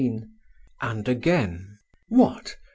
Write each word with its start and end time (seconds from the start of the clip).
And 0.81 1.07
again: 1.07 1.77
"What? 2.07 2.55